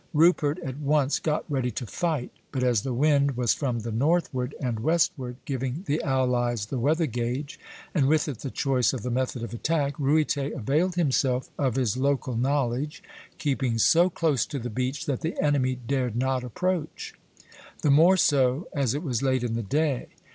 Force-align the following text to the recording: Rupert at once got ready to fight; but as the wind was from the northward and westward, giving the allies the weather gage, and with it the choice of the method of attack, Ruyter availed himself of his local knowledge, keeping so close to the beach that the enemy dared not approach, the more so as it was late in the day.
Rupert 0.15 0.57
at 0.63 0.79
once 0.79 1.19
got 1.19 1.45
ready 1.47 1.69
to 1.69 1.85
fight; 1.85 2.31
but 2.51 2.63
as 2.63 2.81
the 2.81 2.91
wind 2.91 3.37
was 3.37 3.53
from 3.53 3.81
the 3.81 3.91
northward 3.91 4.55
and 4.59 4.79
westward, 4.79 5.35
giving 5.45 5.83
the 5.85 6.01
allies 6.01 6.65
the 6.65 6.79
weather 6.79 7.05
gage, 7.05 7.59
and 7.93 8.07
with 8.07 8.27
it 8.27 8.39
the 8.39 8.49
choice 8.49 8.93
of 8.93 9.03
the 9.03 9.11
method 9.11 9.43
of 9.43 9.53
attack, 9.53 9.93
Ruyter 9.99 10.55
availed 10.55 10.95
himself 10.95 11.51
of 11.55 11.75
his 11.75 11.97
local 11.97 12.35
knowledge, 12.35 13.03
keeping 13.37 13.77
so 13.77 14.09
close 14.09 14.43
to 14.47 14.57
the 14.57 14.71
beach 14.71 15.05
that 15.05 15.21
the 15.21 15.39
enemy 15.39 15.75
dared 15.75 16.15
not 16.15 16.43
approach, 16.43 17.13
the 17.83 17.91
more 17.91 18.17
so 18.17 18.67
as 18.73 18.95
it 18.95 19.03
was 19.03 19.21
late 19.21 19.43
in 19.43 19.53
the 19.53 19.61
day. 19.61 20.07